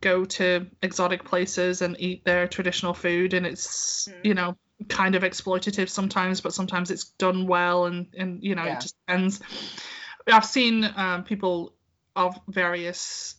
go 0.01 0.25
to 0.25 0.67
exotic 0.83 1.25
places 1.25 1.83
and 1.83 1.97
eat 1.99 2.25
their 2.25 2.47
traditional 2.49 2.95
food, 2.95 3.35
and 3.35 3.45
it's, 3.47 4.09
Mm. 4.09 4.25
you 4.25 4.35
know, 4.35 4.57
kind 4.89 5.15
of 5.17 5.23
exploitative 5.23 5.89
sometimes, 5.89 6.41
but 6.41 6.55
sometimes 6.55 6.91
it's 6.91 7.05
done 7.19 7.47
well, 7.47 7.87
and 7.87 8.07
and 8.17 8.43
you 8.43 8.55
know, 8.55 8.65
Yeah. 8.65 8.75
it 8.77 8.81
just 8.81 8.95
ends. 9.09 9.41
I've 10.27 10.45
seen 10.45 10.85
um, 10.97 11.25
people 11.25 11.75
of 12.17 12.39
various 12.49 13.35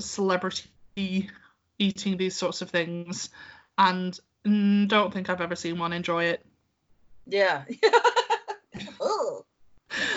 celebrity 0.00 1.30
eating 1.78 2.16
these 2.16 2.36
sorts 2.36 2.62
of 2.62 2.70
things, 2.70 3.30
and 3.78 4.18
don't 4.44 5.12
think 5.12 5.28
I've 5.28 5.40
ever 5.40 5.56
seen 5.56 5.78
one 5.78 5.92
enjoy 5.92 6.24
it. 6.24 6.46
yeah 7.26 7.64
Ugh. 9.00 9.44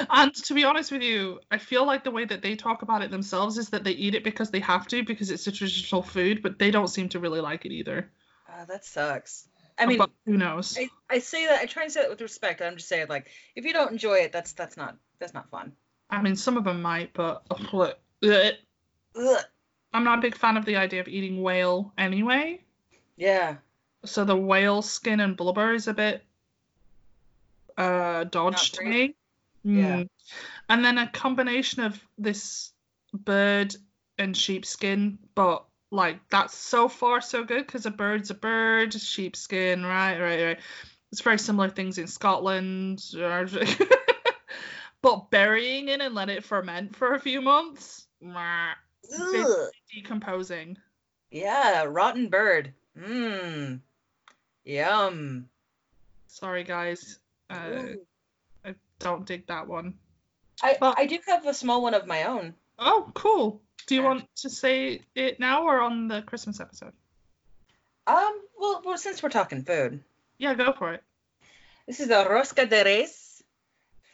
And 0.09 0.33
to 0.33 0.53
be 0.53 0.65
honest 0.65 0.91
with 0.91 1.03
you, 1.03 1.39
I 1.51 1.57
feel 1.57 1.86
like 1.86 2.03
the 2.03 2.12
way 2.12 2.25
that 2.25 2.41
they 2.41 2.55
talk 2.55 2.81
about 2.81 3.03
it 3.03 3.12
themselves 3.12 3.57
is 3.57 3.69
that 3.69 3.83
they 3.83 3.91
eat 3.91 4.15
it 4.15 4.24
because 4.24 4.50
they 4.50 4.59
have 4.59 4.88
to, 4.88 5.03
because 5.03 5.29
it's 5.29 5.48
a 5.48 5.51
traditional 5.51 6.01
food, 6.01 6.41
but 6.41 6.57
they 6.57 6.71
don't 6.71 6.88
seem 6.88 7.09
to 7.09 7.19
really 7.19 7.39
like 7.39 7.65
it 7.65 7.71
either. 7.71 8.12
Ah, 8.50 8.65
that 8.67 8.83
sucks 8.83 9.48
i 9.79 9.86
mean 9.86 9.98
but 9.98 10.12
who 10.25 10.38
knows? 10.38 10.77
I, 10.77 10.89
I 11.09 11.19
say 11.19 11.48
that 11.48 11.62
I 11.62 11.65
try 11.65 11.83
and 11.83 11.91
say 11.91 12.01
that 12.01 12.09
with 12.09 12.21
respect. 12.21 12.62
I'm 12.62 12.75
just 12.75 12.89
saying 12.89 13.07
like 13.09 13.27
if 13.55 13.65
you 13.65 13.74
don't 13.74 13.91
enjoy 13.91 14.15
it, 14.15 14.31
that's 14.31 14.53
that's 14.53 14.77
not 14.77 14.98
that's 15.19 15.33
not 15.33 15.50
fun. 15.50 15.74
I 16.09 16.21
mean, 16.21 16.36
some 16.36 16.57
of 16.57 16.63
them 16.63 16.81
might, 16.81 17.13
but 17.13 17.43
ugh, 17.50 17.93
ugh. 18.24 18.53
Ugh. 19.15 19.43
I'm 19.93 20.03
not 20.03 20.19
a 20.19 20.22
big 20.22 20.36
fan 20.36 20.58
of 20.58 20.65
the 20.65 20.77
idea 20.77 21.01
of 21.01 21.08
eating 21.08 21.41
whale 21.41 21.93
anyway. 21.98 22.62
Yeah. 23.17 23.55
So 24.05 24.24
the 24.24 24.36
whale 24.36 24.81
skin 24.81 25.19
and 25.19 25.36
blubber 25.36 25.74
is 25.74 25.88
a 25.88 25.93
bit 25.93 26.24
uh 27.77 28.25
dodged 28.25 28.75
to 28.75 28.84
me. 28.84 29.15
Yeah. 29.63 29.98
Mm. 29.98 30.10
And 30.69 30.86
then 30.86 30.98
a 30.98 31.08
combination 31.08 31.84
of 31.84 32.00
this 32.17 32.72
bird 33.13 33.75
and 34.17 34.36
sheepskin, 34.36 35.17
but 35.36 35.65
like 35.91 36.19
that's 36.29 36.55
so 36.55 36.88
far 36.88 37.22
so 37.22 37.43
good 37.43 37.65
because 37.65 37.86
a 37.86 37.91
bird's 37.91 38.29
a 38.29 38.36
bird, 38.36 38.93
sheepskin, 38.93 39.84
right, 39.84 40.19
right, 40.19 40.43
right. 40.43 40.60
It's 41.12 41.22
very 41.22 41.39
similar 41.39 41.69
things 41.69 41.98
in 41.98 42.05
Scotland. 42.08 43.03
but 45.01 45.31
burying 45.31 45.88
it 45.88 46.01
and 46.01 46.13
let 46.13 46.29
it 46.29 46.43
ferment 46.43 46.96
for 46.96 47.15
a 47.15 47.19
few 47.19 47.41
months, 47.41 48.05
Ugh. 48.24 48.75
Decomposing. 49.94 50.77
Yeah. 51.32 51.84
Rotten 51.88 52.29
bird. 52.29 52.74
Mmm. 52.98 53.79
Yum. 54.65 55.50
Sorry 56.27 56.63
guys, 56.63 57.20
uh, 57.50 57.94
I 58.63 58.75
don't 59.00 59.25
dig 59.25 59.48
that 59.48 59.68
one. 59.68 59.96
I 60.62 60.77
well- 60.79 60.94
I 60.98 61.06
do 61.08 61.18
have 61.27 61.46
a 61.48 61.53
small 61.53 61.82
one 61.82 61.94
of 61.96 62.06
my 62.06 62.24
own. 62.24 62.53
Oh, 62.77 63.12
cool. 63.13 63.62
Do 63.88 63.96
you 63.96 64.03
want 64.03 64.27
to 64.38 64.50
say 64.50 65.01
it 65.15 65.39
now 65.39 65.63
or 65.63 65.82
on 65.82 66.08
the 66.08 66.22
Christmas 66.22 66.60
episode? 66.60 66.94
Um. 68.06 68.41
Well, 68.58 68.82
well, 68.86 68.98
since 68.98 69.24
we're 69.24 69.29
talking 69.29 69.63
food, 69.63 70.03
Yeah, 70.38 70.53
go 70.53 70.74
for 70.74 70.94
it. 70.94 71.03
This 71.88 72.00
is 72.00 72.10
a 72.10 72.25
rosca 72.25 72.70
de 72.70 72.84
reyes 72.84 73.41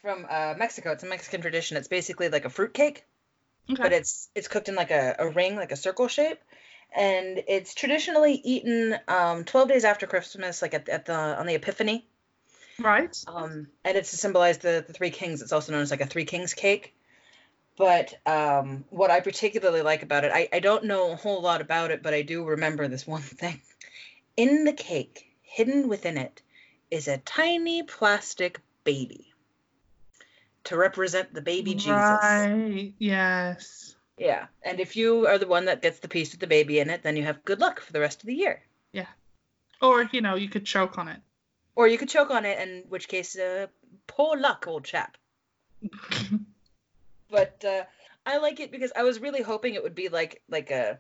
from 0.02 0.26
uh, 0.30 0.54
Mexico. 0.58 0.92
It's 0.94 1.04
a 1.04 1.08
Mexican 1.08 1.42
tradition. 1.42 1.76
It's 1.78 1.88
basically 1.90 2.30
like 2.30 2.46
a 2.46 2.50
fruit 2.50 2.74
cake, 2.74 3.04
Okay. 3.72 3.84
but 3.84 3.94
it's 3.94 4.30
it's 4.36 4.48
cooked 4.48 4.70
in 4.70 4.76
like 4.76 4.92
a, 4.92 5.16
a 5.20 5.30
ring, 5.30 5.56
like 5.56 5.72
a 5.72 5.76
circle 5.76 6.08
shape, 6.08 6.40
and 6.96 7.44
it's 7.48 7.74
traditionally 7.74 8.34
eaten 8.44 8.98
um, 9.08 9.44
12 9.44 9.70
days 9.70 9.86
after 9.86 10.08
Christmas, 10.08 10.62
like 10.62 10.74
at, 10.74 10.90
at 10.90 11.06
the 11.06 11.14
on 11.14 11.46
the 11.46 11.56
Epiphany. 11.56 12.08
right. 12.80 13.26
Um, 13.28 13.68
and 13.84 13.98
it's 13.98 14.12
to 14.12 14.18
symbolize 14.18 14.60
the, 14.60 14.84
the 14.86 14.94
three 14.94 15.10
kings. 15.10 15.42
It's 15.42 15.52
also 15.52 15.72
known 15.72 15.82
as 15.82 15.92
like 15.92 16.02
a 16.02 16.06
three 16.06 16.26
kings 16.26 16.54
cake. 16.54 16.94
But 17.78 18.16
um, 18.28 18.86
what 18.90 19.12
I 19.12 19.20
particularly 19.20 19.82
like 19.82 20.04
about 20.04 20.24
it, 20.24 20.32
I, 20.34 20.50
I 20.54 20.60
don't 20.60 20.86
know 20.86 21.12
a 21.12 21.16
whole 21.18 21.42
lot 21.42 21.62
about 21.62 21.92
it, 21.92 22.04
but 22.04 22.14
I 22.14 22.22
do 22.22 22.44
remember 22.46 22.88
this 22.88 23.08
one 23.16 23.22
thing. 23.22 23.62
In 24.38 24.66
the 24.66 24.74
cake, 24.74 25.28
hidden 25.44 25.90
within 25.90 26.18
it, 26.18 26.42
is 26.92 27.08
a 27.08 27.20
tiny 27.20 27.84
plastic 27.84 28.62
baby 28.86 29.35
to 30.66 30.78
represent 30.78 31.34
the 31.34 31.42
baby 31.42 31.74
Jesus. 31.74 31.96
Right. 31.96 32.94
Yes. 32.98 33.96
Yeah. 34.18 34.48
And 34.64 34.80
if 34.80 34.96
you 34.96 35.28
are 35.28 35.38
the 35.38 35.48
one 35.48 35.66
that 35.66 35.82
gets 35.82 36.00
the 36.00 36.08
piece 36.08 36.32
with 36.32 36.40
the 36.40 36.48
baby 36.48 36.80
in 36.80 36.90
it, 36.90 37.04
then 37.04 37.16
you 37.16 37.24
have 37.24 37.46
good 37.46 37.60
luck 37.60 37.80
for 37.80 37.94
the 37.94 38.00
rest 38.00 38.22
of 38.22 38.28
the 38.28 38.36
year. 38.36 38.62
Yeah. 38.92 39.08
Or 39.82 40.04
you 40.12 40.22
know, 40.22 40.36
you 40.36 40.50
could 40.50 40.66
choke 40.66 40.98
on 40.98 41.08
it. 41.08 41.20
Or 41.76 41.88
you 41.88 41.98
could 41.98 42.10
choke 42.10 42.32
on 42.32 42.46
it, 42.46 42.60
in 42.60 42.84
which 42.88 43.08
case, 43.08 43.38
uh, 43.38 43.68
poor 44.08 44.38
luck, 44.38 44.66
old 44.68 44.86
chap. 44.86 45.18
but 47.30 47.64
uh, 47.66 47.84
I 48.26 48.38
like 48.38 48.60
it 48.60 48.72
because 48.72 48.94
I 48.96 49.04
was 49.04 49.20
really 49.20 49.42
hoping 49.42 49.74
it 49.74 49.84
would 49.84 49.96
be 49.96 50.10
like 50.10 50.42
like 50.50 50.72
a 50.72 51.00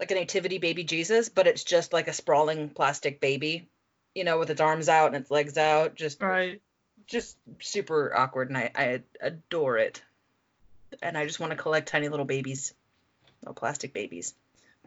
like 0.00 0.10
a 0.10 0.14
nativity 0.14 0.58
baby 0.58 0.84
Jesus, 0.84 1.28
but 1.28 1.46
it's 1.46 1.64
just 1.64 1.92
like 1.92 2.08
a 2.08 2.12
sprawling 2.12 2.70
plastic 2.70 3.20
baby, 3.20 3.68
you 4.14 4.24
know, 4.24 4.38
with 4.38 4.50
its 4.50 4.60
arms 4.60 4.88
out 4.88 5.08
and 5.08 5.16
its 5.16 5.30
legs 5.30 5.56
out, 5.58 5.94
just 5.94 6.20
right. 6.20 6.60
Just 7.06 7.36
super 7.60 8.16
awkward, 8.16 8.48
and 8.48 8.58
I 8.58 8.70
I 8.74 9.02
adore 9.20 9.78
it, 9.78 10.02
and 11.02 11.16
I 11.16 11.26
just 11.26 11.40
want 11.40 11.52
to 11.52 11.56
collect 11.56 11.88
tiny 11.88 12.08
little 12.08 12.26
babies, 12.26 12.74
little 13.42 13.54
plastic 13.54 13.92
babies. 13.92 14.34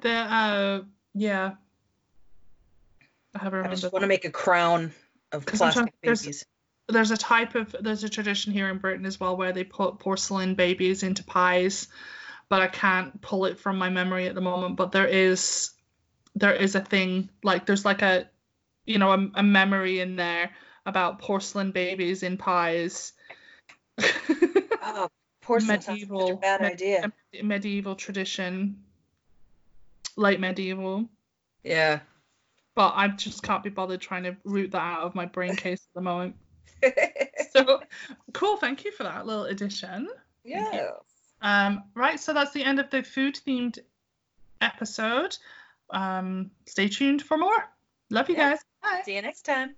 The 0.02 0.12
uh 0.12 0.82
yeah. 1.14 1.54
I 3.36 3.44
have 3.44 3.54
I 3.54 3.68
just 3.70 3.92
want 3.92 4.02
to 4.04 4.08
make 4.08 4.26
a 4.26 4.32
crown 4.32 4.92
of 5.32 5.46
plastic 5.46 5.94
there's- 6.04 6.22
babies. 6.22 6.46
there's 6.88 7.12
a 7.12 7.18
type 7.18 7.56
of 7.56 7.76
there's 7.80 8.04
a 8.04 8.10
tradition 8.10 8.54
here 8.54 8.70
in 8.70 8.80
Britain 8.80 9.06
as 9.06 9.20
well 9.20 9.38
where 9.38 9.54
they 9.54 9.64
put 9.64 10.00
porcelain 10.00 10.56
babies 10.56 11.04
into 11.04 11.24
pies, 11.24 11.88
but 12.50 12.62
I 12.62 12.68
can't 12.68 13.22
pull 13.22 13.46
it 13.46 13.60
from 13.60 13.78
my 13.78 13.90
memory 13.90 14.28
at 14.28 14.36
the 14.36 14.42
moment. 14.42 14.78
But 14.78 14.92
there 14.92 15.06
is 15.06 15.72
there 16.36 16.54
is 16.54 16.76
a 16.76 16.82
thing 16.82 17.30
like 17.44 17.66
there's 17.66 17.86
like 17.86 18.02
a 18.02 18.30
you 18.86 18.98
know 18.98 19.12
a, 19.12 19.30
a 19.36 19.44
memory 19.44 20.00
in 20.00 20.16
there 20.16 20.52
about 20.86 21.20
porcelain 21.20 21.72
babies 21.72 22.24
in 22.24 22.38
pies. 22.38 23.14
Oh, 24.82 25.08
porcelain 25.42 25.82
sounds 25.82 25.88
like 25.88 26.00
such 26.00 26.08
a 26.10 26.14
medieval 26.14 26.36
bad 26.38 26.62
med- 26.62 26.72
idea. 26.74 27.14
medieval 27.44 27.96
tradition, 27.96 28.82
late 30.16 30.40
medieval. 30.40 31.06
Yeah. 31.64 32.00
But 32.76 32.94
I 32.96 33.10
just 33.10 33.44
can't 33.44 33.64
be 33.64 33.70
bothered 33.70 34.00
trying 34.02 34.24
to 34.24 34.38
root 34.46 34.72
that 34.72 34.82
out 34.82 35.02
of 35.02 35.16
my 35.16 35.26
brain 35.26 35.56
case 35.56 35.82
at 35.90 35.94
the 35.96 36.02
moment. 36.02 36.36
So 37.52 37.82
cool, 38.34 38.58
thank 38.58 38.86
you 38.86 38.92
for 38.92 39.04
that 39.04 39.26
little 39.26 39.46
addition. 39.46 40.08
yeah. 40.46 40.92
Um, 41.42 41.84
right, 41.96 42.20
so 42.20 42.32
that's 42.34 42.52
the 42.52 42.64
end 42.64 42.80
of 42.80 42.90
the 42.92 43.02
food 43.02 43.40
themed 43.46 43.80
episode. 44.62 45.36
Um, 45.90 46.52
stay 46.68 46.88
tuned 46.90 47.22
for 47.24 47.38
more. 47.38 47.68
Love 48.12 48.30
you 48.30 48.36
Yeah. 48.36 48.52
guys. 48.52 48.60
Bye. 48.84 49.02
See 49.04 49.16
you 49.16 49.22
next 49.24 49.42
time. 49.42 49.76